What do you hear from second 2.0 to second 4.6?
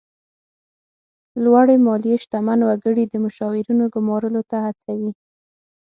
شتمن وګړي د مشاورینو ګمارلو ته